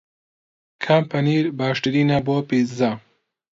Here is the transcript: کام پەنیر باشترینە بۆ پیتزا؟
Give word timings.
کام 0.83 1.03
پەنیر 1.11 1.45
باشترینە 1.59 2.17
بۆ 2.25 2.37
پیتزا؟ 2.49 2.91